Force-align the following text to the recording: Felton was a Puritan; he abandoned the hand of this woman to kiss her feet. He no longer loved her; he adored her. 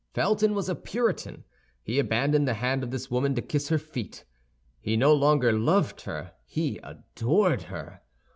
Felton 0.15 0.55
was 0.55 0.67
a 0.67 0.73
Puritan; 0.73 1.43
he 1.83 1.99
abandoned 1.99 2.47
the 2.47 2.55
hand 2.55 2.81
of 2.81 2.89
this 2.89 3.11
woman 3.11 3.35
to 3.35 3.41
kiss 3.43 3.69
her 3.69 3.77
feet. 3.77 4.25
He 4.79 4.97
no 4.97 5.13
longer 5.13 5.51
loved 5.53 6.01
her; 6.05 6.31
he 6.43 6.79
adored 6.81 7.61
her. 7.65 8.01